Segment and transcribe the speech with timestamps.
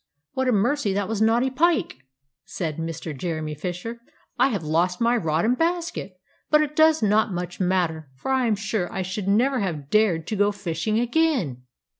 [0.31, 1.97] "What a mercy that was not a pike!"
[2.43, 3.15] said Mr.
[3.15, 3.99] Jeremy Fisher.
[4.39, 6.17] "I have lost my rod and basket;
[6.49, 10.25] but it does not much matter, for I am sure I should never have dared
[10.25, 11.65] to go fishing again!"